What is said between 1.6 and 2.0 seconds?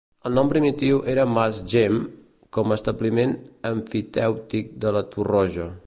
Gem,